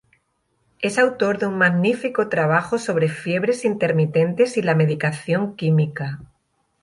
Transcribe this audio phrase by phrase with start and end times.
[0.79, 6.19] Es autor de un magnífico trabajo sobre fiebres intermitentes y la medicación química.